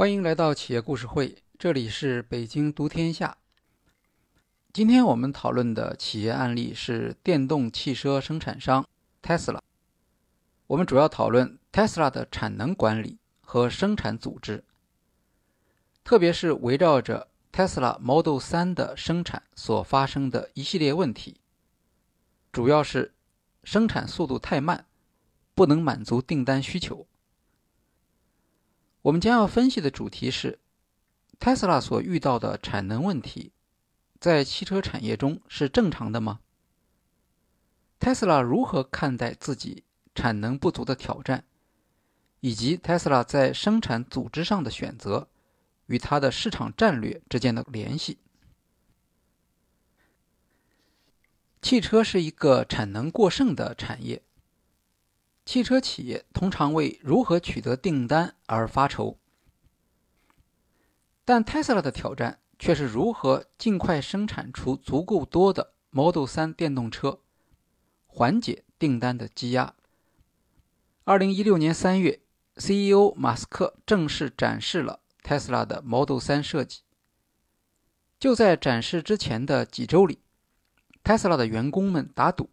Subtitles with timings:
[0.00, 3.36] 欢迎来到企业故事会，这里是北京读天下。
[4.72, 8.88] 今天我们讨论的企业案例是电动汽车生产商
[9.22, 9.58] Tesla。
[10.68, 14.64] 我们主要讨论 Tesla 的产能管理和生产组织，
[16.02, 21.42] 特别是围绕着 Tesla Model 3的生产所发生的一系列问题，
[22.50, 23.12] 主要是
[23.64, 24.86] 生产速度太慢，
[25.54, 27.06] 不能满足订单需求。
[29.02, 30.58] 我们将要分析的主题是
[31.38, 33.52] Tesla 所遇到的产能问题。
[34.18, 36.40] 在汽车产业中是正常的吗
[37.98, 41.44] ？Tesla 如何看待自己产能不足的挑战，
[42.40, 45.28] 以及 Tesla 在生产组织上的选择
[45.86, 48.18] 与它的市场战略之间的联系？
[51.62, 54.22] 汽车是一个产能过剩的产业，
[55.44, 59.18] 汽车企业通常为如何取得订单而发愁，
[61.24, 62.40] 但 Tesla 的挑战。
[62.62, 67.20] 却是如何尽快生产出足够多的 Model 3电动车，
[68.06, 69.74] 缓解订单的积压。
[71.04, 72.20] 二零一六年三月
[72.56, 76.82] ，CEO 马斯克正式展示了 Tesla 的 Model 3设计。
[78.18, 80.18] 就在展示之前的几周里
[81.02, 82.50] ，Tesla 的员工们打赌，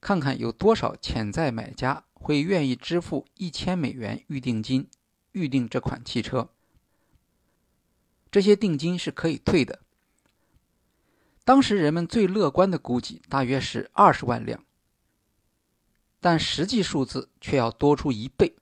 [0.00, 4.88] 看看有多少潜在买家会愿意支付一千美元预定金，
[5.32, 6.50] 预定这款汽车。
[8.30, 9.80] 这些定金是可以退的。
[11.44, 14.62] 当时人们最乐观的估计大约是二十万辆，
[16.20, 18.54] 但实际数字却要多出一倍。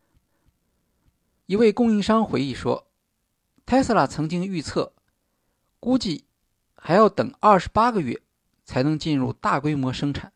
[1.46, 2.86] 一位供应商回忆说
[3.64, 4.92] 特斯拉曾经预测，
[5.80, 6.24] 估计
[6.76, 8.22] 还要等二十八个月
[8.64, 10.32] 才能进入大规模生产。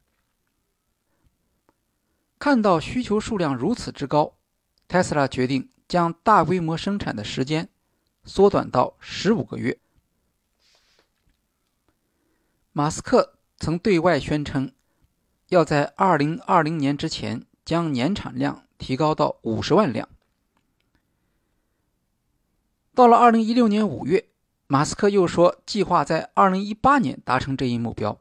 [2.41, 4.35] 看到需求数量如此之高
[4.89, 7.69] 特斯拉决定将大规模生产的时间。
[8.25, 9.79] 缩短到十五个月。
[12.73, 14.73] 马斯克曾对外宣称，
[15.49, 20.09] 要在二零二零年之前将年产量提高到五十万辆。
[22.95, 24.29] 到了二零一六年五月，
[24.67, 28.20] 马斯克又说计划在二零一八年达成这一目标。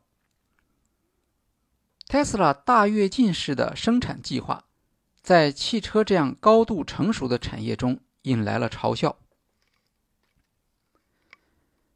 [2.10, 4.66] 特斯拉大跃进式的生产计划，
[5.22, 9.20] 在汽车这样高度成熟的产业中引来了嘲笑。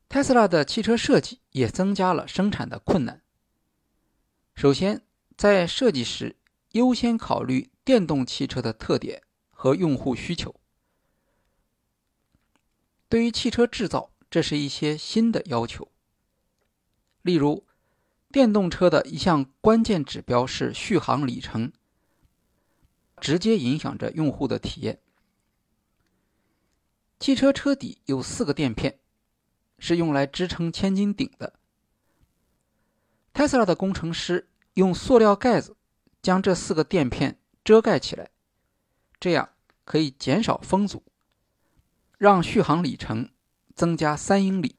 [0.07, 3.23] 特斯拉的汽车设计也增加了生产的困难。
[4.53, 5.01] 首先，
[5.35, 6.35] 在设计时
[6.73, 10.53] 优先考虑电动汽车的特点和用户需求。
[13.09, 15.89] 对于汽车制造，这是一些新的要求。
[17.23, 17.65] 例如，
[18.33, 21.71] 电动车的一项关键指标是续航里程，
[23.21, 24.99] 直接影响着用户的体验。
[27.19, 28.99] 汽车车底有四个垫片。
[29.79, 31.55] 是用来支撑千斤顶的。
[33.33, 35.75] 特斯拉的工程师用塑料盖子
[36.21, 38.29] 将这四个垫片遮盖起来，
[39.19, 39.49] 这样
[39.83, 41.03] 可以减少风阻，
[42.17, 43.29] 让续航里程
[43.75, 44.77] 增加三英里。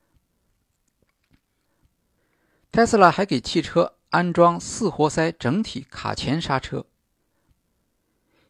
[2.74, 6.84] 特斯拉还给汽车安装四活塞整体卡钳刹车。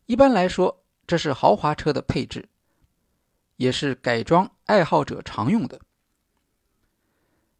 [0.06, 2.48] 一般来说，这是豪华车的配置，
[3.56, 5.78] 也是改装爱好者常用的。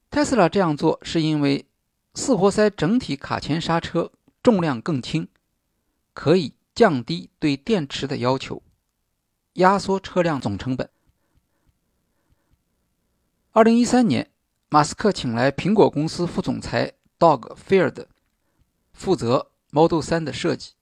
[0.09, 1.67] 特斯拉这样做是因为
[2.15, 4.11] 四活塞整体卡钳刹车
[4.43, 5.29] 重量更轻，
[6.15, 8.63] 可以降低对电池的要求，
[9.53, 10.89] 压缩车辆总成本。
[13.53, 14.31] 二零一三年，
[14.75, 18.07] 马斯克请来苹果公司副总裁 Dog Field
[18.93, 20.73] 负责 Model 3的设计。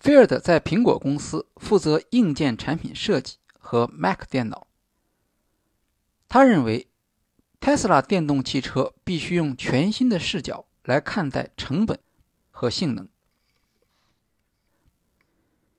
[0.00, 4.68] Field 在苹果公司负责硬件产品设计和 Mac 电脑。
[6.28, 6.86] 他认为。
[7.60, 11.98] ，Tesla 电动汽车必须用全新的视角来看待成本
[12.52, 13.08] 和性能。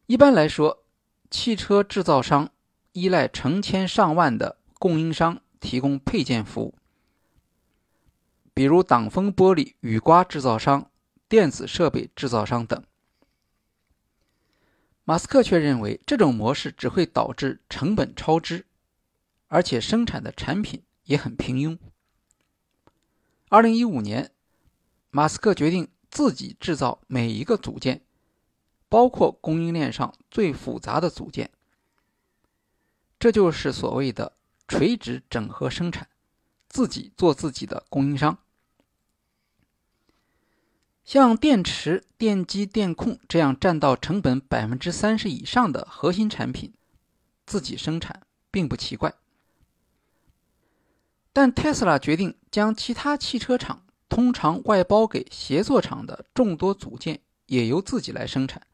[0.08, 0.84] 一般来说，
[1.32, 2.52] 汽车制造商
[2.92, 6.76] 依赖成千上万的供应商提供配件服务，
[8.54, 10.90] 比如挡风玻璃雨刮制造商、
[11.28, 12.84] 电子设备制造商等。
[15.04, 18.66] 马斯克却认为，这种模式只会导致成本超支，
[19.48, 20.84] 而且生产的产品。
[21.08, 21.80] 也很平庸。
[23.48, 24.32] 二零一五年，
[25.10, 28.02] 马斯克决定自己制造每一个组件，
[28.90, 31.50] 包括供应链上最复杂的组件。
[33.18, 34.37] 这就是所谓的
[34.68, 36.10] 垂直整合生产，
[36.68, 38.38] 自己做自己的供应商。
[41.06, 46.74] 像电池、电机、电控这样占到成本百分之三十以上的核心产品，
[47.46, 49.14] 自己生产并不奇怪。
[51.32, 58.68] 但特斯拉决定将其他汽车厂通常外包给协作厂的众多组件也由自己来生产，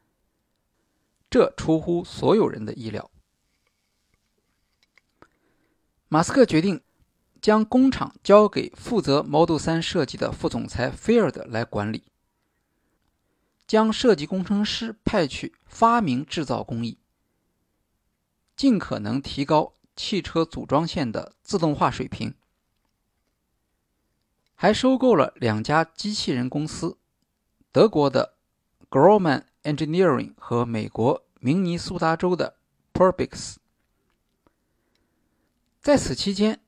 [1.30, 3.12] 这出乎所有人的意料。
[6.14, 6.80] 马斯克决定
[7.42, 12.04] 将工厂交给负责 Model 3设计的副总裁菲尔德来管理，
[13.66, 17.00] 将设计工程师派去发明制造工艺，
[18.56, 22.36] 尽可能提高汽车组装线的自动化水平，
[24.54, 27.00] 还收购了两家机器人公司：
[27.72, 28.36] 德国的
[28.88, 32.58] Groman Engineering 和美国明尼苏达州的
[32.94, 33.56] Perbix。
[35.84, 36.62] 在此期间，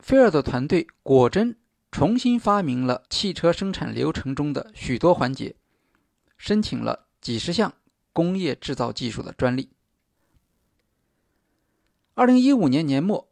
[0.00, 1.56] 菲尔的团队果真
[1.92, 5.54] 重新发明了汽车生产流程中的许多环节，
[6.36, 7.72] 申请了几十项
[8.12, 9.70] 工业制造技术的专利。
[12.14, 13.28] 二零一五年年末，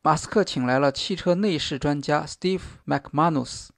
[0.00, 3.68] 马斯克请来了汽车内饰专家 Steve McManus，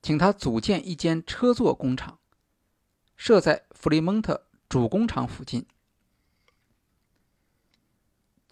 [0.00, 2.20] 请他组建一间车座工厂，
[3.16, 5.66] 设在弗里蒙特主工厂附近。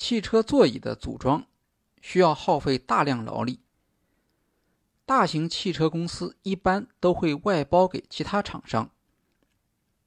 [0.04, 1.46] 汽车座椅的组装
[2.00, 3.60] 需要耗费大量劳力，
[5.06, 8.90] 大型汽车公司一般都会外包给其他厂商，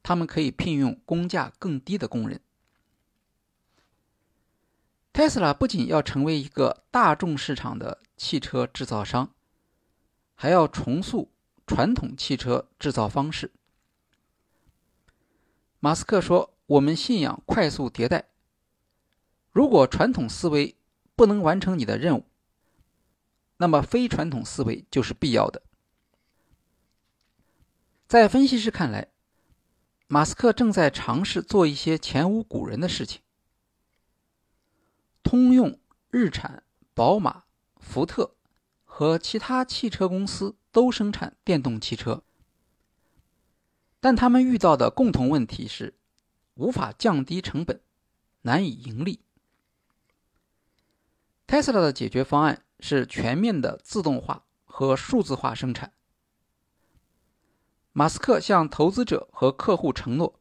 [0.03, 2.41] 他们可以聘用工价更低的工人。
[5.13, 9.33] 特斯拉不仅要成为一个大众市场的汽车制造商，
[10.33, 11.31] 还要重塑
[11.65, 13.53] 传统汽车制造方式。
[15.79, 18.27] 马斯克说：“我们信仰快速迭代。”
[19.55, 20.75] 如果传统思维
[21.15, 22.25] 不能完成你的任务，
[23.55, 25.61] 那么非传统思维就是必要的。
[28.05, 29.07] 在分析师看来，
[30.07, 33.21] 马斯克正在尝试做一些前无古人的事情。
[35.23, 35.79] 通用、
[36.09, 36.63] 日产、
[36.93, 37.45] 宝马、
[37.77, 38.35] 福特
[38.83, 42.23] 和其他汽车公司都生产电动汽车，
[44.01, 45.93] 但他们遇到的共同问题是
[46.55, 47.79] 无法降低成本，
[48.41, 49.21] 难以盈利。
[51.47, 55.93] 特斯拉的解决方案是全面的自动化和数字化生产。
[57.93, 60.39] 马斯克向投资者和客户承诺，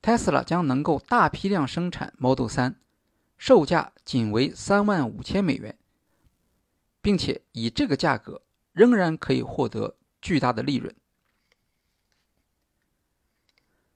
[0.00, 2.74] 特斯拉将能够大批量生产 Model 3，
[3.36, 5.78] 售价仅为三万五千美元，
[7.00, 8.42] 并且以这个价格
[8.72, 10.92] 仍然可以获得巨大的利润。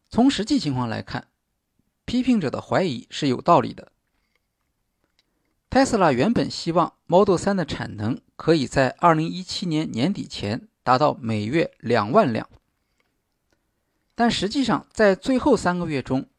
[0.08, 1.28] 从实际情况来看，
[2.04, 3.90] 批评者的怀疑是有道理的。
[5.76, 12.48] 特斯拉原本希望 Model 3的产能可以在2017年年底前达到每月两万辆，
[14.14, 16.30] 但实际上在最后三个月中，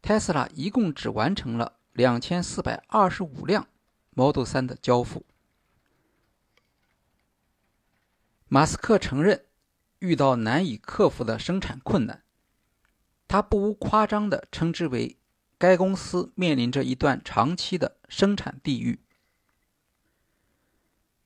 [0.00, 3.68] 特斯拉一共只完成了2425辆
[4.14, 5.26] Model 3的交付。
[8.48, 9.44] 马斯克承认
[9.98, 12.22] 遇到难以克服的生产困难，
[13.28, 15.18] 他不无夸张地称之为。
[15.58, 19.00] 该公司面临着一段长期的生产地狱。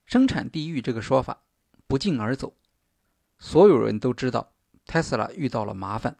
[0.07, 1.43] 生产地狱这个说法
[1.87, 2.55] 不胫而走，
[3.39, 4.53] 所有人都知道
[4.87, 6.17] 特斯拉遇到了麻烦。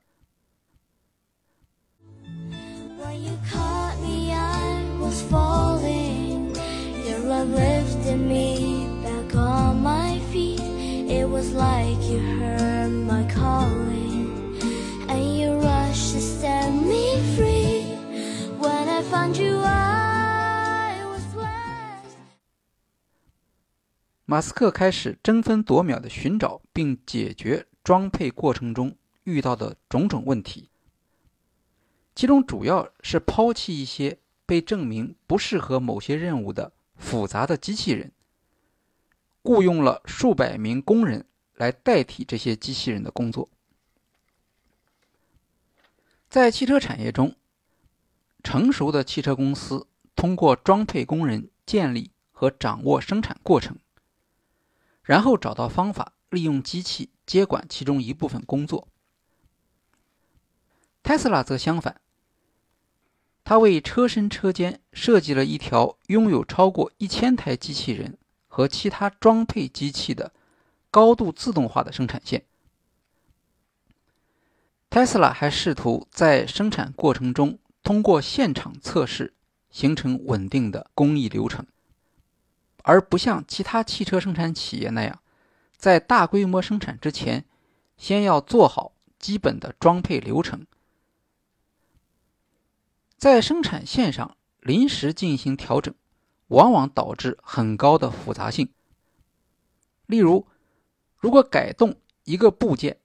[24.31, 30.69] 马斯克开始争分夺秒的寻找并解决装配过程中遇到的种种问题，
[32.15, 38.13] 其中主要是抛弃一些被证明不适合某些任务的复杂的机器人，
[39.43, 41.25] 雇佣了数百名工人
[41.55, 43.49] 来代替这些机器人的工作。
[46.29, 47.35] 在汽车产业中，
[48.43, 53.77] 成熟的汽车公司通过装配工人建立和掌握生产过程。
[55.03, 58.89] 然后找到方法，利用机器接管其中一部分工作。
[61.03, 62.01] 特斯拉则相反，
[63.43, 70.33] 他为车身车间设计了一条拥有超过一千台机器人和其他装配机器的
[70.91, 72.45] 高度自动化的生产线。
[74.91, 79.35] 特斯拉还试图在生产过程中通过现场测试
[79.71, 81.67] 形成稳定的工艺流程。
[82.83, 85.21] 而不像其他汽车生产企业那样，
[85.77, 87.45] 在大规模生产之前，
[87.99, 90.67] 先要做好基本的装配流程。
[93.19, 95.95] 在生产线上临时进行调整，
[96.47, 98.71] 往往导致很高的复杂性。
[100.07, 100.47] 例如，
[101.17, 102.99] 如果改动一个部件，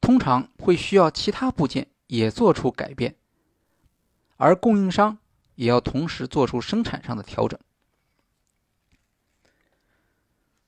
[0.00, 3.14] 通常会需要其他部件也做出改变，
[4.36, 5.18] 而供应商
[5.54, 7.58] 也要同时做出生产上的调整。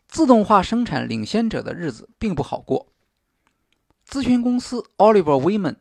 [0.08, 2.92] 自动化生产领先者的日子并不好过。
[4.08, 5.76] 咨询公司 Oliver Wyman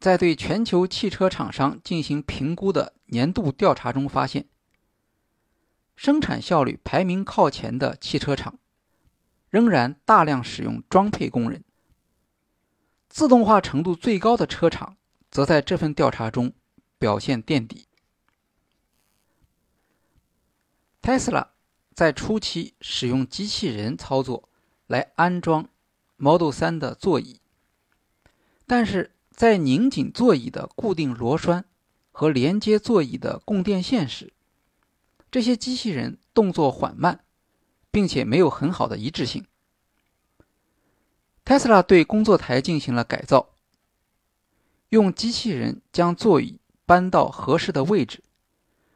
[0.00, 4.48] 在对全球汽车厂商进行评估的年度调查中发现，
[5.94, 8.58] 生产效率排名靠前的汽车厂
[9.48, 11.62] 仍然大量使用装配工人，
[13.08, 14.96] 自动化程度最高的车厂
[15.30, 16.52] 则在这份调查中
[17.02, 17.88] 表现垫底。
[21.02, 21.48] Tesla
[21.92, 24.48] 在初期使用机器人操作
[24.86, 25.68] 来安装
[26.16, 27.40] Model 3的座椅，
[28.68, 29.10] 但是。
[29.34, 31.64] 在拧紧座椅的固定螺栓
[32.12, 34.34] 和连接座椅的供电线时，
[35.30, 37.24] 这些机器人动作缓慢，
[37.90, 39.46] 并且没有很好的一致性。
[41.46, 43.54] Tesla 对工作台进行了改造，
[44.90, 46.60] 用机器人将座椅
[46.92, 48.22] 搬到合适的位置，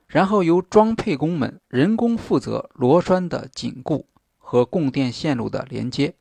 [0.07, 6.15] 然后由装配工们人工负责螺栓的紧固和供电线路的连接。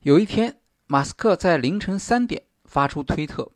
[0.00, 0.58] 有一天。
[0.88, 3.52] 马斯克在凌晨三点发出推特，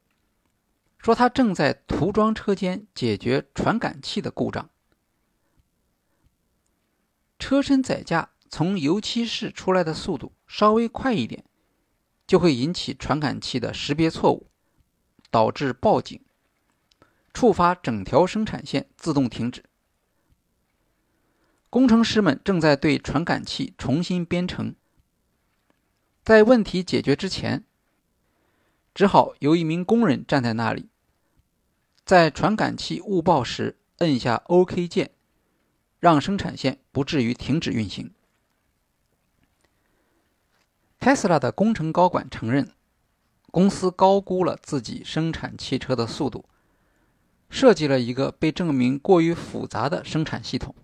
[0.99, 4.69] 说他正在涂装车间解决传感器的故障。
[7.39, 11.45] 车身载架从油漆室出来的速度稍微快一点，
[12.27, 14.51] 就会引起传感器的识别错误，
[15.31, 16.21] 导致报警，
[17.33, 19.65] 触发整条生产线自动停止。
[21.71, 24.75] 工程师们正在对传感器重新编程。
[26.25, 27.65] 在问题解决之前，
[28.93, 30.89] 只好由一名工人站在那里，
[32.05, 35.13] 在传感器误报时摁下 OK 键，
[36.01, 38.13] 让生产线不至于停止运行。
[40.99, 42.75] 特斯拉的工程高管承认，
[43.51, 46.45] 公司高估了自己生产汽车的速度，
[47.49, 50.75] 设计了一个被证明过于复杂的生产系统。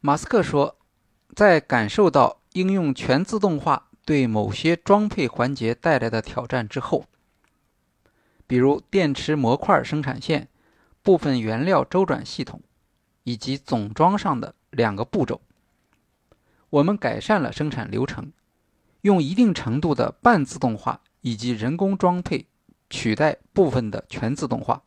[0.00, 0.76] 马斯克说，
[1.34, 2.38] 在感受到。
[2.54, 7.04] 应用全自动化对某些装配环节带来的挑战之后，
[8.48, 10.48] 比如电池模块生产线、
[11.00, 12.60] 部分原料周转系统
[13.22, 15.40] 以及总装上的两个步骤，
[16.70, 18.32] 我们改善了生产流程，
[19.02, 22.46] 用一定程度的半自动化以及人工装配
[22.88, 24.82] 取代部分的全自动化，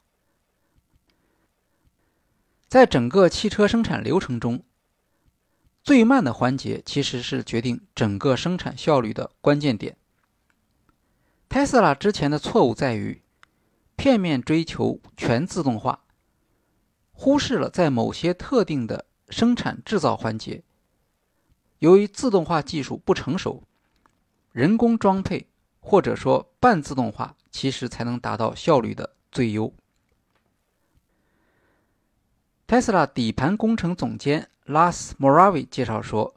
[2.67, 4.63] 在整个汽车生产流程中。
[5.83, 9.97] 最慢的环节其实是决定整个生产效率的关键点。
[11.49, 13.21] 特斯拉之前的错误在于
[13.97, 16.05] 片面追求全自动化，
[17.11, 20.63] 忽视了在某些特定的生产制造环节，
[21.79, 23.63] 由于自动化技术不成熟，
[24.53, 25.45] 人工装配
[25.81, 29.73] 或者说半自动化其实才能达到效率的最优。
[32.65, 34.49] 特斯拉底盘工程总监。
[34.65, 36.35] 拉斯·莫拉维介绍说，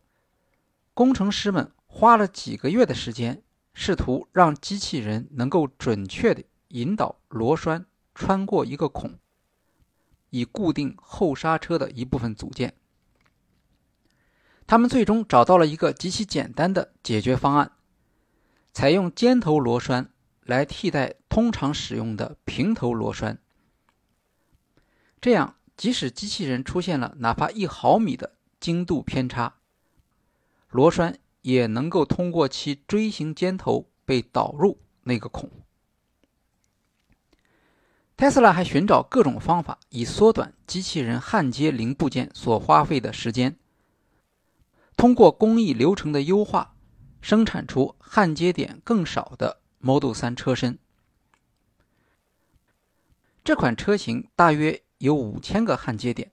[0.95, 3.41] 工程师们花了几个月的时间，
[3.73, 9.17] 试图让机器人能够准确地引导螺栓穿过一个孔，
[10.31, 12.75] 以固定后刹车的一部分组件。
[14.67, 17.71] 他们最终找到了一个极其简单的解决方案，
[18.77, 23.39] 采用尖头螺栓来替代通常使用的平头螺栓，
[25.19, 25.57] 这样。
[25.79, 29.55] 即使机器人出现了哪怕一毫米的精度偏差，
[30.69, 35.51] 螺栓也能够通过其锥形尖头被导入那个孔。
[38.15, 43.57] 特斯拉还寻找各种方法以缩短机器人焊接零部件所花费的时间，
[44.99, 46.76] 通过工艺流程的优化，
[47.27, 50.79] 生产出焊接点更少的 Model 3车身。
[53.43, 54.81] 这款车型大约。
[54.99, 56.33] 有五千个焊接点，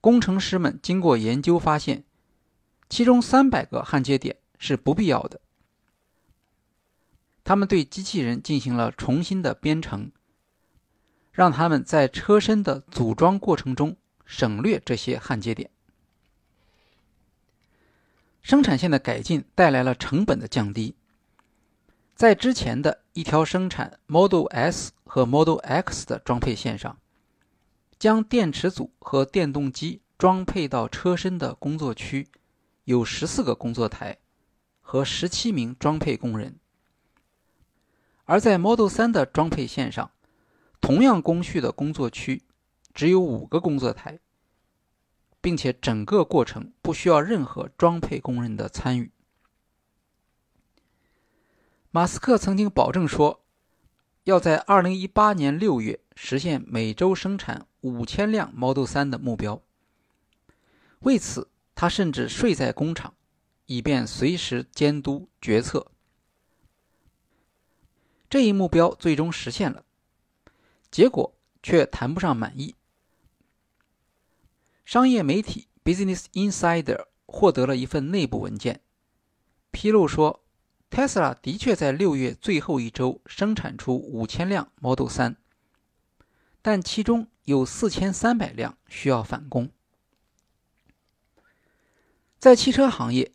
[0.00, 2.02] 工程师们经过研究发现，
[2.88, 5.40] 其中三百个焊接点是不必要的。
[7.44, 10.10] 他们对机器人进行了重新的编程，
[11.30, 13.96] 让他们在车身的组装过程中
[14.26, 15.70] 省略这些焊接点。
[18.42, 20.94] 生产线的改进带来了成本的降低。
[22.14, 26.98] 在之前的一条生产 Model S 和 Model X 的装配线上，
[27.98, 32.28] 将电池组和电动机装配到车身的工作区
[32.84, 34.18] 有十四个工作台
[34.80, 36.58] 和十七名装配工人。
[38.24, 40.10] 而在 Model 3的装配线上，
[40.80, 42.42] 同样工序的工作区
[42.92, 44.18] 只有五个工作台，
[45.40, 49.10] 并且整个过程不需要任何装配工人的参与。
[51.90, 53.42] 马斯克曾经保证说，
[54.24, 59.60] 要在2018年6月实现每周生产5000辆 Model 3的目标。
[61.00, 63.14] 为此，他甚至睡在工厂，
[63.66, 65.90] 以便随时监督决策。
[68.28, 69.84] 这一目标最终实现了，
[70.90, 72.76] 结果却谈不上满意。
[74.90, 78.80] 商业媒体 Business Insider 获得了一份内部文件，
[79.70, 80.44] 披露说。
[80.90, 85.36] 特斯拉的确在六月最后一周生产出五千辆 Model 3，
[86.60, 89.70] 但其中有四千三百辆需要返工。
[92.40, 93.32] 在汽车行业，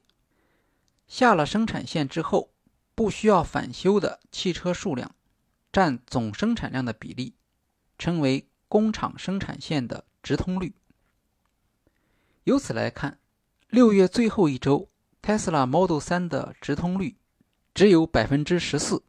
[1.07, 2.51] 下了生产线之后
[2.93, 5.15] 不需要返修的汽车数量
[5.71, 7.33] 占总生产量的比例，
[7.97, 10.75] 称为工厂生产线的直通率。
[12.45, 13.19] 由此来看，
[13.69, 14.87] 六月最后一周
[15.19, 17.17] 特斯拉 Model 3的直通率。
[17.73, 19.03] 只有百分之十四。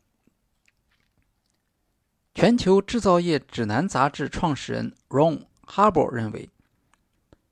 [2.35, 6.51] 全球制造业指南杂志创始人 Ron Harbor 认为，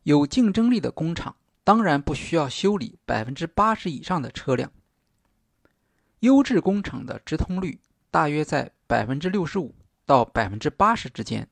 [0.03, 4.73] 有竞争力的工厂当然不需要修理百分之八十以上的车辆。
[6.19, 7.79] 优质工厂的直通率
[8.11, 9.73] 大约在百分之六十五
[10.05, 11.49] 到百分之八十之间。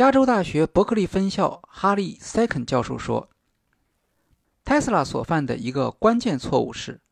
[0.00, 3.28] 加州大学伯克利分校哈利·塞肯教授说。
[4.64, 7.02] 特斯拉所犯的一个关键错误是，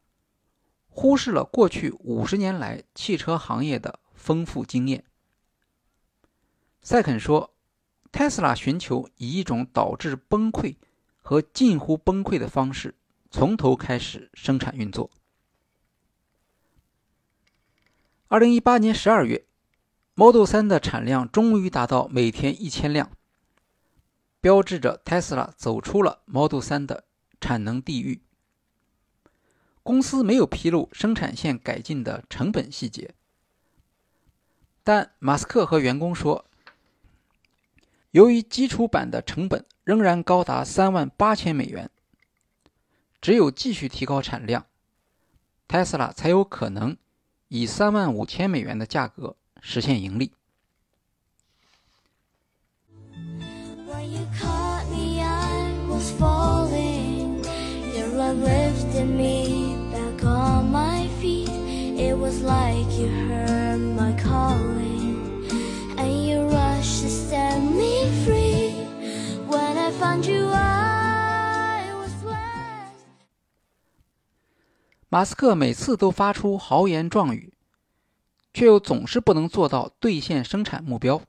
[0.88, 5.04] 忽视了过去五十年来汽车行业的丰富经验。
[6.80, 7.54] 塞肯说，
[8.10, 10.76] 特斯拉寻求以一种导致崩溃
[11.18, 12.94] 和近乎崩溃的方式，
[13.30, 15.10] 从头开始生产运作。
[18.28, 19.44] 二零一八年十二月
[20.18, 23.08] ，Model 3的产量终于达到每天一千辆，
[24.40, 27.04] 标志着 Tesla 走出了 Model 3的。
[27.40, 28.20] 产能地域。
[29.84, 33.14] 公司没有披露生产线改进的成本细节，
[34.82, 36.44] 但马斯克和员工说，
[38.10, 41.88] 由于基础版的成本仍然高达三万八千美元，
[43.20, 44.66] 只有继续提高产量
[45.68, 46.96] ，，Tesla 才有可能
[47.46, 50.32] 以三万五千美元的价格实现盈利。
[75.10, 77.54] 马斯克每次都发出豪言壮语，
[78.52, 81.22] 却又总是不能做到兑现生产目标。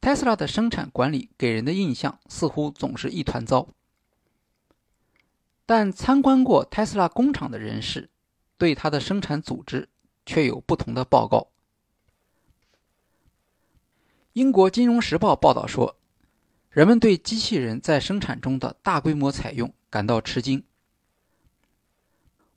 [0.00, 3.68] 特斯拉的生产管理给人的印象似乎总是一团糟。
[5.64, 8.08] 但参观过特斯拉工厂的人士，
[8.56, 9.88] 对它的生产组织
[10.24, 11.48] 却有不同的报告。
[14.34, 15.96] 英国《金融时报》报道说，
[16.70, 20.62] 人们对机器人在生产中的大规模采用感到吃惊。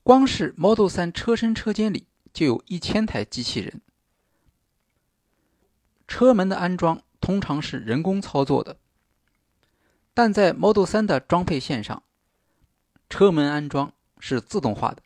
[0.03, 3.81] 光是 Model 3车身车间里就有一千台机器人，
[6.07, 8.77] 车门的安装通常是人工操作的，
[10.13, 12.03] 但在 Model 3的装配线上。
[13.09, 15.01] 车门安装是自动化的。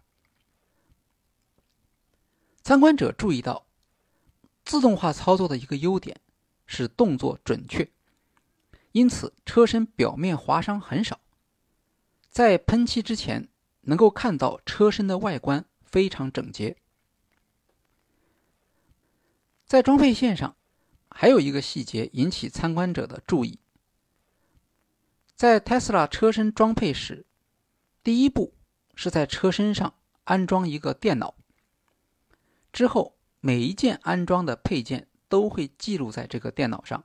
[2.61, 3.65] 参观者注意到，
[4.65, 6.19] 自动化操作的一个优点
[6.65, 7.89] 是动作准确，
[8.91, 11.21] 因此车身表面划伤很少。
[12.29, 13.47] 在喷漆之前，
[13.81, 16.75] 能够看到车身的外观非常整洁。
[19.73, 20.55] 在装配线上，
[21.09, 23.57] 还有一个细节引起参观者的注意：
[25.35, 27.25] 在特斯拉车身装配时。
[28.03, 28.53] 第一步
[28.93, 31.33] 是在车身上安装一个电脑，
[32.71, 37.03] 之后每一件安装的配件都会记录在这个电脑上，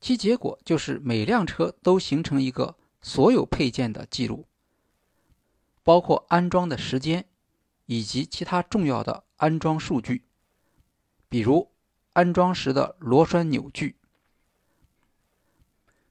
[0.00, 4.46] 其结果就是每辆车都形成一个所有配件的记录，
[5.82, 7.26] 包括安装的时间
[7.86, 10.24] 以及其他重要的安装数据，
[11.32, 11.70] 比如
[12.12, 13.96] 安装时的螺栓扭矩，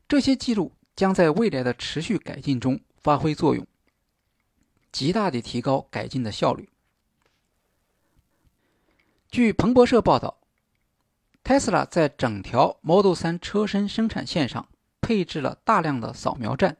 [0.09, 0.73] 这些记录。
[0.93, 3.65] 将在未来的持续改进中发挥作用，
[4.91, 6.69] 极大地提高改进的效率。
[9.29, 10.37] 据彭博社报道，
[11.43, 14.67] 特斯拉在整条 Model 3车身生产线上
[14.99, 16.77] 配置了大量的扫描站，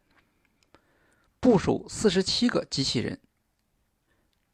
[1.40, 3.20] 部署四十七个机器人，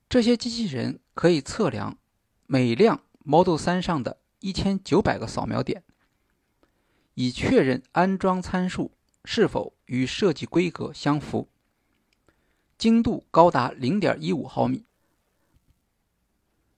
[0.08, 1.98] 这些机器人可以测量
[2.46, 5.84] 每辆 Model 3上的一千九百个扫描点，
[7.14, 8.94] 以确认安装参数
[9.26, 11.50] 是否与设计规格相符。
[12.78, 14.86] 精度高达零点一五毫米。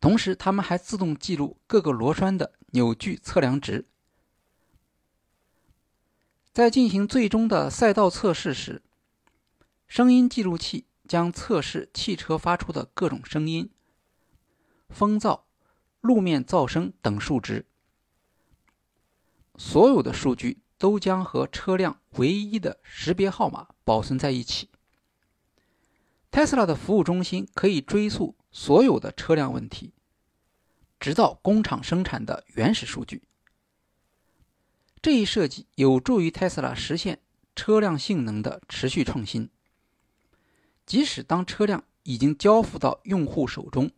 [0.02, 3.86] 同时，他们还自动记录各个螺栓的扭矩测量值。
[6.52, 8.82] 在进行最终的赛道测试时，
[9.88, 13.70] 声音记录器将测试汽车发出的各种声音、
[14.90, 15.42] 风噪、
[16.02, 17.66] 路面噪声等数值。
[19.58, 24.70] 所有的数据都将和车辆唯一的识别号码保存在一起。
[26.32, 29.94] Tesla 的服务中心可以追溯所有的车辆问题，
[31.00, 33.24] 直到工厂生产的原始数据。
[35.02, 37.20] 这一设计有助于 Tesla 实现
[37.56, 39.50] 车辆性能的持续创新。
[40.86, 43.92] 即使当车辆已经交付到用户手中，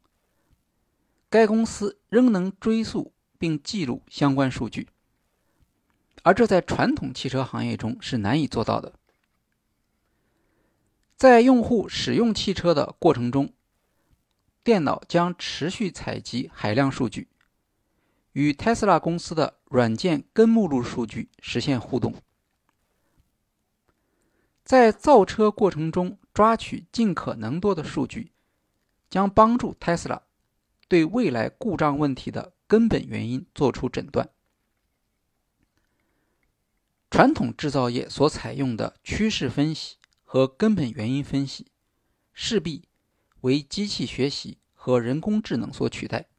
[1.32, 4.90] 该公司仍能追溯并记录相关数据，
[6.24, 8.92] 而这在传统汽车行业中是难以做到的。
[11.16, 13.54] 在用户使用汽车的过程中，
[14.62, 17.30] 电脑将持续采集海量数据，
[18.34, 22.14] 与 Tesla 公司的软件根目录数据实现互动。
[24.66, 28.34] 在造车过程中抓取尽可能多的数据，
[29.10, 30.24] 将帮助 Tesla
[30.92, 34.30] 对未来故障问题的根本原因做出诊断。
[37.10, 39.96] 传统制造业所采用的趋势分析。
[40.24, 41.68] 和根本原因分析
[42.32, 42.88] 势必
[43.42, 46.30] 为机器学习和人工智能所取代。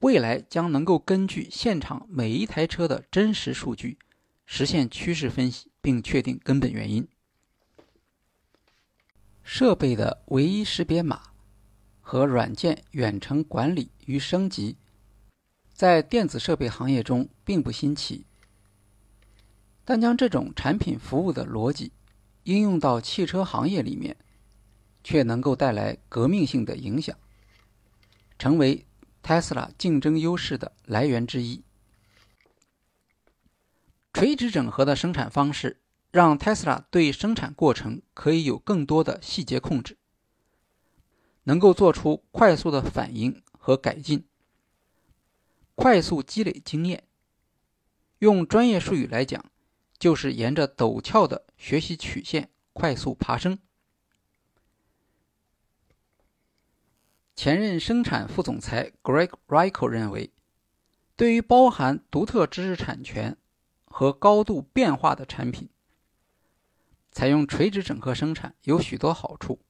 [0.00, 4.00] 未来将能够根据现场每一台车的真实数据
[4.44, 7.06] 实现趋势分析，并确定根本原因。
[9.44, 11.30] 设备的唯一识别码
[12.08, 14.76] 和软件远程管理与升级，
[15.74, 18.24] 在电子设备行业中并不新奇，
[19.84, 21.90] 但将这种产品服务的逻辑。
[22.44, 24.16] 应用到汽车行业里面，
[25.02, 27.18] 却能够带来革命性的影响，
[28.38, 28.86] 成为
[29.20, 31.64] Tesla 竞争优势的来源之一。
[34.12, 35.80] 垂直整合的生产方式
[36.12, 39.98] 让 Tesla 对生产过程可以有更多的细节控制，
[41.46, 44.24] 能够做出快速的反应和改进，
[45.74, 47.02] 快速积累经验。
[48.20, 49.44] 用专业术语来讲。
[49.98, 53.58] 就是沿着陡峭的学习曲线快速爬升。
[57.34, 60.30] 前任生产副总裁 Greg r i c o 认为，
[61.16, 63.38] 对于包含独特知识产权
[63.86, 65.70] 和高度变化的产品，
[67.10, 69.60] 采用垂直整合生产有许多好处。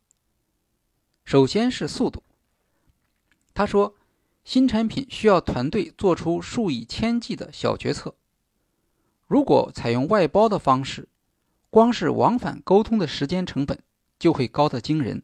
[1.26, 2.22] 首先是速度。
[3.52, 3.96] 他说，
[4.44, 8.14] 新产品需要团队做出数以千计的小决策。
[9.26, 11.08] 如果采用外包的方式，
[11.68, 13.82] 光是往返沟通的时间成本
[14.20, 15.20] 就会高得惊人。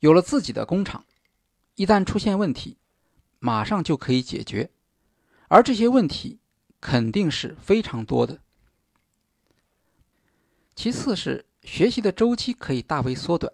[0.00, 1.04] 有了自己的工厂，
[1.76, 2.76] 一旦出现问题，
[3.38, 4.68] 马上就可以解决，
[5.46, 6.40] 而这些问题
[6.80, 8.40] 肯定是非常多的。
[10.74, 13.52] 其次是学习的周期可以大为缩短，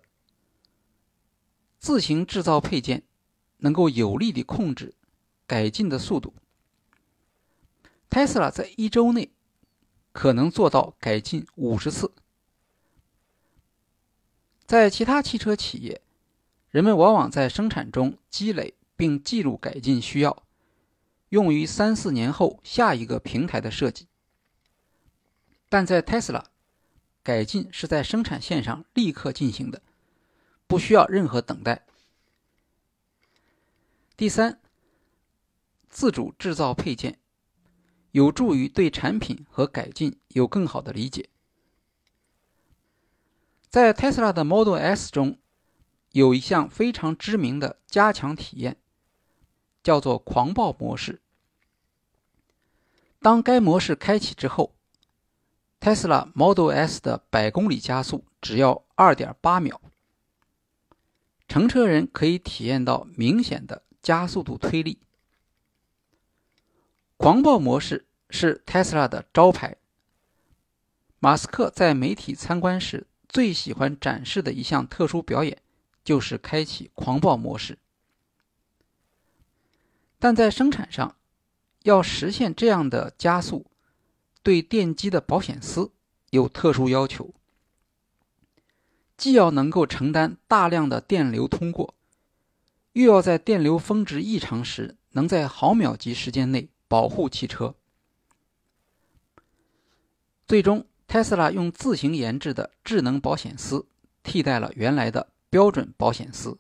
[1.78, 3.02] 自行制造配件
[3.58, 4.94] 能够有力地控制
[5.46, 6.34] 改进的速度。
[8.10, 9.30] Tesla 在一周内
[10.12, 12.12] 可能做到改进五十次。
[14.66, 16.02] 在其他汽车企业，
[16.70, 20.42] 人们往往在生产中积累并记录改进需要，
[21.30, 24.08] 用于三四年后下一个平台的设计。
[25.68, 26.44] 但在 Tesla，
[27.22, 29.82] 改进是在生产线上立刻进行的，
[30.68, 31.84] 不需要任何等待。
[34.16, 34.60] 第三，
[35.88, 37.18] 自主制造配件。
[38.12, 41.28] 有助于对产品和改进有更好的理解。
[43.68, 45.38] 在 Tesla 的 Model S 中，
[46.12, 48.78] 有一项非常知名的加强体验，
[49.82, 51.20] 叫做狂暴模式。
[53.20, 54.74] 当该模式开启之后
[55.78, 59.80] ，Tesla Model S 的百公里加速只要2.8秒，
[61.48, 64.98] 乘车人可以体验到明显的加速度推力。
[67.16, 69.76] 狂暴模式是 Tesla 的招牌。
[71.18, 75.60] 马斯克在媒体参观时最喜欢展示的一项特殊表演，
[76.04, 77.78] 就是开启狂暴模式。
[80.20, 81.16] 但在生产上，
[81.82, 83.66] 要实现这样的加速，
[84.42, 85.90] 对电机的保险丝
[86.30, 87.34] 有特殊要求。
[89.18, 91.94] 既要能够承担大量的电流通过，
[92.92, 97.74] 又要在电流峰值异常时能在毫秒级时间内保护汽车。
[100.46, 103.86] 最终，特斯拉用自行研制的智能保险丝
[104.22, 106.56] 替代了原来的标准保险丝，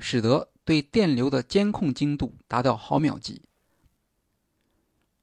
[0.00, 3.42] 使得对电流的监控精度达到毫秒级。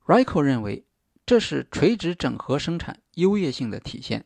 [0.06, 0.86] Rico 认为，
[1.26, 4.26] 这是垂直整合生产优越性的体现。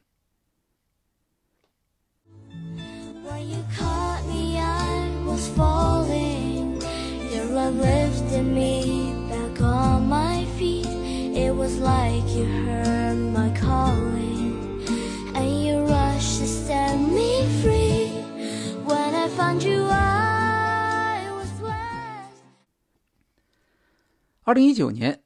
[24.44, 25.24] 二零一九年，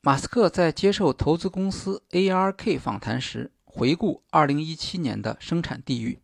[0.00, 6.20] 马斯克在接受投资公司 ARK 访谈时，回顾二零一七年的生产地域。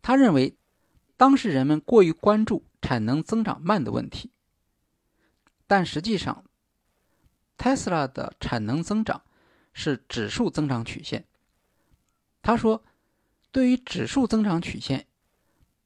[0.00, 0.56] 他认为，
[1.18, 4.30] 当时人们过于关注产能增长慢的问题，
[5.66, 6.44] 但实际上，
[7.56, 9.22] 特斯拉的产能增长
[9.72, 11.26] 是指数增长曲线。
[12.40, 12.84] 他说，
[13.50, 15.08] 对于指数增长曲线，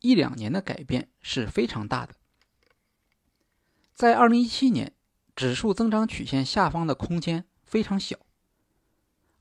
[0.00, 2.14] 一两年的改变是非常大的。
[3.94, 4.92] 在2017年，
[5.34, 8.18] 指数增长曲线下方的空间非常小，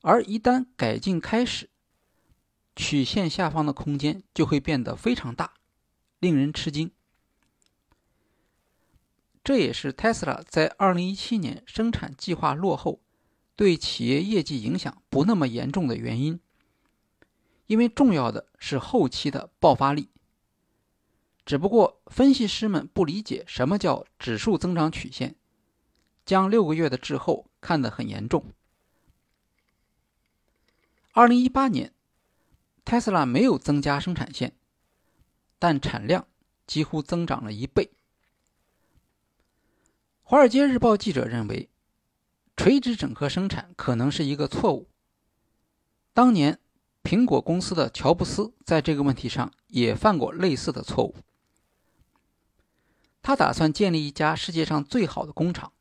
[0.00, 1.68] 而一旦改进开始，
[2.74, 5.52] 曲线下方的空间就会变得非常大，
[6.22, 6.92] 令人吃惊。
[9.42, 13.00] 这也是特斯拉在2017年生产计划落后，
[13.56, 16.38] 对企业业绩影响不那么严重的原因。
[17.66, 20.10] 因为重要的是后期的爆发力。
[21.44, 25.34] 只不过分析师们不理解什么叫指数增长曲线，
[26.24, 28.44] 将六个月的滞后看得很严重。
[31.14, 31.92] 2018年，
[32.84, 34.54] 特斯拉没有增加生产线，
[35.62, 36.26] 但产量
[36.66, 37.92] 几乎增长了一倍。
[40.24, 41.70] 华尔街日报记者认为，
[42.56, 44.88] 垂直整合生产可能是一个错误。
[46.12, 46.58] 当年，
[47.04, 51.14] 苹果公司的乔布斯在这个问题上也犯过类似的错误。
[53.22, 55.72] 他打算建立一家世界上最好的工厂，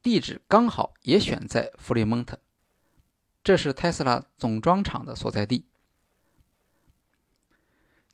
[0.00, 2.40] 地址刚好也选在弗里蒙特，
[3.44, 5.66] 这是特斯拉总装厂的所在地。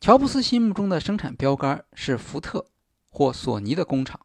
[0.07, 2.71] 乔布斯心目中的生产标杆是福特
[3.09, 4.25] 或索尼的工厂。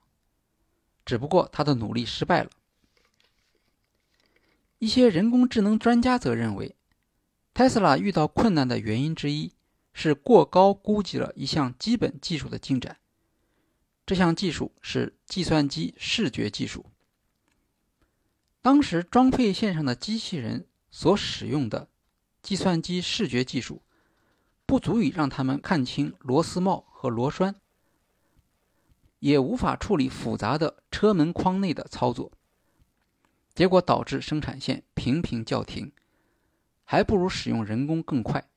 [1.04, 2.52] 只不过他的努力失败了。
[4.78, 6.76] 一些人工智能专家则认为，
[7.56, 9.54] 特斯拉遇到困难的原因之一
[9.92, 12.98] 是过高估计了一项基本技术的进展。
[14.06, 16.86] 这项技术是计算机视觉技术。
[18.62, 21.90] 当时装配线上的机器人所使用的
[22.44, 23.82] 计算机视觉技术，
[24.72, 27.56] 不足以让他们看清螺丝帽和螺栓。
[29.20, 32.32] 也无法处理复杂的车门框内的操作，
[33.54, 35.92] 结果导致生产线频频叫停，
[36.86, 38.48] 还不如使用人工更快。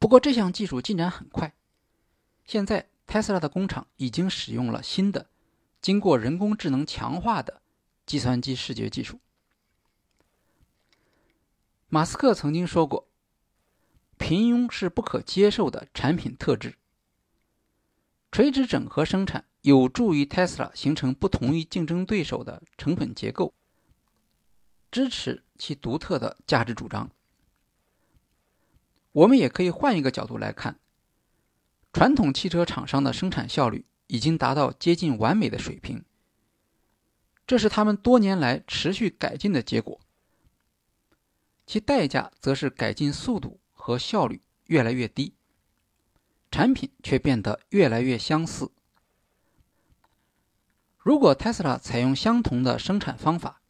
[0.00, 1.54] 不过这项技术进展很快，
[2.44, 5.28] 现在特斯拉的工厂已经使用了新的、
[5.80, 7.62] 经过人工智能强化的
[8.04, 9.20] 计算机视觉技术。
[11.88, 13.06] 马斯克曾经说过
[14.22, 16.76] ：“平庸是不可接受的产品特质。”
[18.30, 23.52] 垂直整合生产有助于 Tesla 形成不同于竞争对手的成本结构，
[24.92, 27.10] 支持其独特的价值主张。
[29.10, 30.78] 我们也可以换一个角度来看，
[31.92, 36.04] 传统汽车厂商的生产效率已经达到接近完美的水平，
[37.44, 40.00] 这是他们多年来持续改进的结果。
[41.66, 45.34] 其代价则是改进速度和效率越来越低。
[46.52, 48.70] 产品却变得越来越相似。
[50.98, 53.60] 如果特斯拉采用相同的生产方法，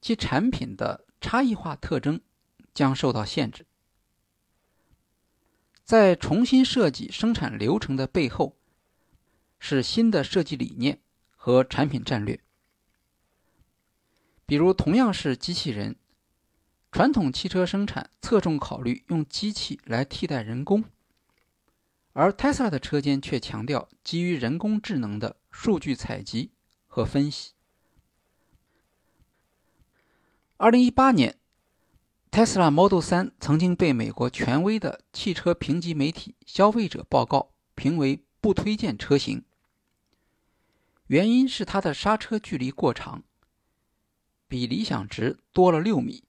[0.00, 2.20] 其产品的差异化特征
[2.74, 3.64] 将受到限制。
[5.84, 8.56] 在重新设计生产流程的背后，
[9.60, 12.40] 是新的设计理念和产品战略。
[14.46, 15.94] 比如，同样是机器人，
[16.96, 20.82] 传统汽车生产侧重考虑用机器来替代人工。
[22.14, 26.52] 而特斯拉的车间却强调基于人工智能的数据采集
[26.86, 27.52] 和分析。
[30.56, 31.36] 二零一八年，
[32.30, 37.38] 特斯拉 Model 3曾经被美国权威的汽车评级媒体《消费者报告》
[37.74, 39.44] 评为不推荐车型，
[41.08, 43.22] 原因是它的刹车距离过长，
[44.48, 46.22] 比理想值多了六米。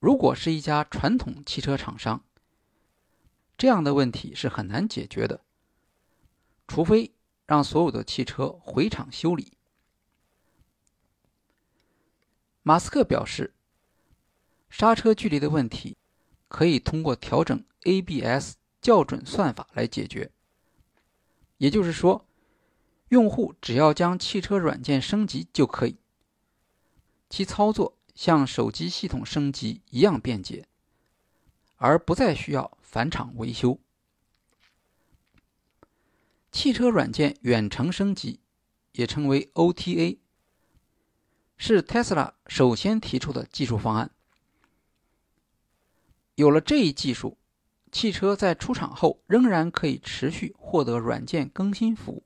[0.00, 2.22] 如果是一家传统汽车厂商，
[3.56, 5.40] 这样的问题是很难解决的，
[6.68, 7.12] 除非
[7.46, 9.54] 让所有的汽车回厂修理。
[12.62, 13.54] 马斯克表示，
[14.70, 15.96] 刹车距离的问题
[16.46, 20.30] 可以通过调整 ABS 校准算法来解决。
[21.56, 22.24] 也就是说，
[23.08, 25.96] 用户只要将汽车软件升级就可以，
[27.28, 30.66] 其操作像手机系统升级一样便捷，
[31.76, 33.78] 而不再需要返厂维修。
[36.50, 38.40] 汽车软件远程升级，
[38.90, 40.18] 也称为 OTA，
[41.56, 44.10] 是 Tesla 首先提出的技术方案。
[46.34, 47.38] 有了这一技术。
[47.92, 52.22] 汽车在出厂后仍然可以持续获得软件更新服务。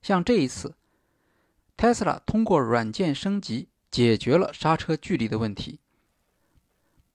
[0.00, 0.74] 像这一次
[1.76, 5.80] ，Tesla 通过软件升级解决了刹车距离的问题，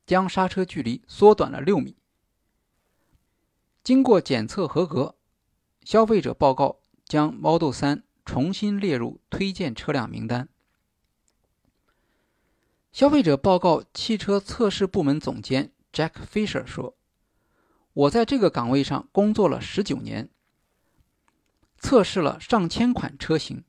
[0.06, 1.96] 将刹车距离缩短了六米。
[3.84, 5.16] 经过检测合格，
[5.84, 10.48] 消费者报告将 Model 3重新列入推荐车辆名单。
[12.92, 15.72] 消费者报告汽车测试部门总监。
[15.92, 16.96] Jack Fisher 说
[17.94, 20.28] ：“我在这个岗位上工作了十九年，
[21.78, 23.64] 测试了上千款车型，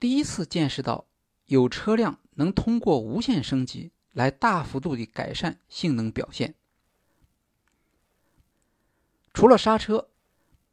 [0.00, 1.06] 第一次见识到
[1.46, 6.54] 有车辆能通过无线升级来大幅度地改善性能表现。
[9.32, 10.08] 除了刹车，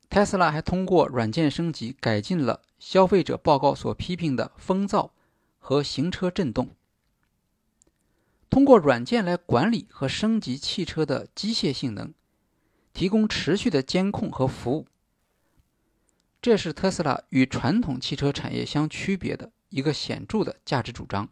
[0.09, 5.12] 特斯拉还通过软件升级改进了消费者报告所批评的风噪
[5.59, 6.75] 和行车震动。”
[8.49, 12.13] 通过软件来管理和升级汽车的机械性能，
[12.93, 14.86] 提供持续的监控和服务。
[16.39, 21.27] 这是特斯拉与传统汽车产业相区别的一个显著的价值主张，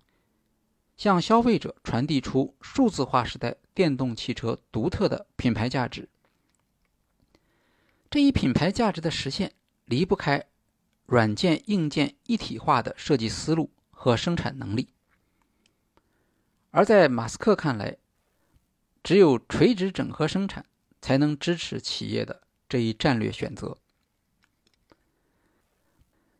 [0.97, 6.09] 向消费者传递出数字化时代电动汽车独特的品牌价值。
[8.09, 9.53] 这一品牌价值的实现
[9.85, 10.43] 离不开
[11.05, 14.87] 软件硬件一体化的设计思路和生产能力。
[16.71, 17.97] 而在马斯克看来，
[19.03, 20.65] 只有垂直整合生产
[20.99, 23.77] 才能支持企业的这一战略选择。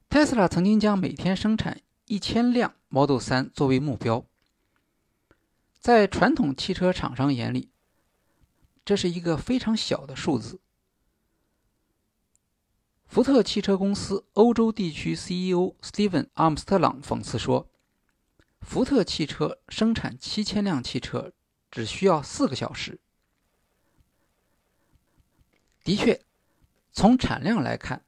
[0.10, 1.80] 特斯拉曾经将每天生产
[2.12, 4.26] 一千辆 Model 3作为目标，
[5.80, 7.70] 在传统汽车厂商眼里，
[8.84, 10.60] 这是一个非常小的数字。
[13.06, 17.70] 福特汽车公司欧洲地区 CEO Steven Armstrong 讽刺说。
[18.60, 21.32] 福特汽车生产七千辆汽车
[21.72, 23.00] 只需要四个小时。
[25.86, 26.22] 的确，
[26.92, 28.04] 从产量来看，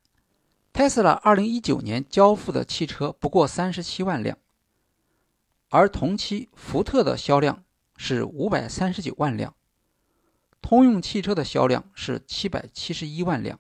[0.74, 4.40] 特斯拉二零一九年交付的汽车不过三十七万辆，
[5.70, 7.64] 而同期福特的销量
[7.96, 9.56] 是五百三十九万辆，
[10.64, 13.60] 通用汽车的销量是七百七十一万辆。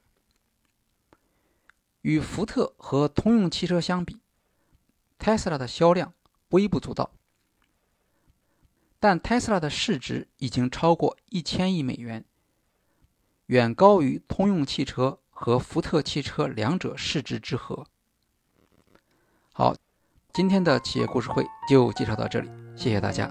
[2.02, 4.19] 与福特和通用汽车相比，
[5.19, 6.13] 特斯拉的销量。
[6.49, 7.10] 微不足道，
[8.99, 12.26] 但特斯拉的市值已经超过一千亿美元，
[13.47, 17.85] 远高于通用汽车和福特汽车两者市值之和。
[19.51, 19.75] 好，
[20.31, 23.29] 今天的企业故事会就介绍到这里，谢谢大家。